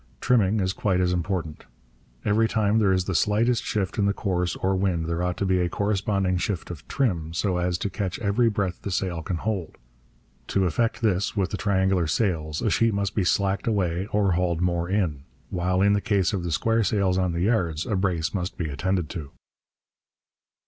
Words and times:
Trimming 0.19 0.59
is 0.59 0.73
quite 0.73 0.99
as 0.99 1.13
important. 1.13 1.65
Every 2.25 2.47
time 2.47 2.79
there 2.79 2.91
is 2.91 3.05
the 3.05 3.13
slightest 3.13 3.63
shift 3.63 3.99
in 3.99 4.07
the 4.07 4.15
course 4.15 4.55
or 4.55 4.75
wind 4.75 5.05
there 5.05 5.21
ought 5.21 5.37
to 5.37 5.45
be 5.45 5.59
a 5.59 5.69
corresponding 5.69 6.37
shift 6.37 6.71
of 6.71 6.87
trim 6.87 7.33
so 7.33 7.57
as 7.57 7.77
to 7.77 7.87
catch 7.91 8.17
every 8.17 8.49
breath 8.49 8.81
the 8.81 8.89
sail 8.89 9.21
can 9.21 9.35
hold. 9.35 9.77
To 10.47 10.65
effect 10.65 11.03
this 11.03 11.37
with 11.37 11.51
the 11.51 11.55
triangular 11.57 12.07
sails 12.07 12.63
a 12.63 12.71
sheet 12.71 12.95
must 12.95 13.13
be 13.13 13.23
slacked 13.23 13.67
away 13.67 14.07
or 14.07 14.31
hauled 14.31 14.59
more 14.59 14.89
in; 14.89 15.21
while, 15.51 15.83
in 15.83 15.93
the 15.93 16.01
case 16.01 16.33
of 16.33 16.41
the 16.41 16.51
square 16.51 16.83
sails 16.83 17.19
on 17.19 17.33
the 17.33 17.41
yards, 17.41 17.85
a 17.85 17.95
brace 17.95 18.33
must 18.33 18.57
be 18.57 18.69
attended 18.71 19.07
to. 19.11 19.29